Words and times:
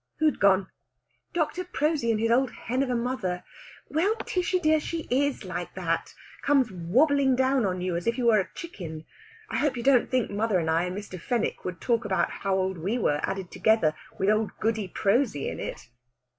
"Who'd 0.17 0.39
gone?" 0.39 0.65
"Dr. 1.31 1.63
Prosy 1.63 2.09
and 2.09 2.19
his 2.19 2.31
old 2.31 2.49
hen 2.49 2.81
of 2.81 2.89
a 2.89 2.95
mother. 2.95 3.43
Well, 3.87 4.15
Tishy 4.25 4.57
dear, 4.59 4.79
she 4.79 5.01
is 5.11 5.45
like 5.45 5.75
that. 5.75 6.15
Comes 6.41 6.71
wobbling 6.71 7.35
down 7.35 7.67
on 7.67 7.81
you 7.81 7.95
as 7.95 8.07
if 8.07 8.17
you 8.17 8.25
were 8.25 8.39
a 8.39 8.49
chicken! 8.55 9.05
I 9.51 9.57
hope 9.57 9.77
you 9.77 9.83
don't 9.83 10.09
think 10.09 10.31
mother 10.31 10.57
and 10.57 10.71
I 10.71 10.85
and 10.85 10.97
Mr. 10.97 11.19
Fenwick 11.21 11.63
would 11.65 11.79
talk 11.79 12.03
about 12.03 12.31
how 12.31 12.55
old 12.55 12.79
we 12.79 12.97
were 12.97 13.19
added 13.21 13.51
together, 13.51 13.93
with 14.17 14.31
old 14.31 14.49
Goody 14.59 14.87
Prosy 14.87 15.47
in 15.47 15.59
it!" 15.59 15.87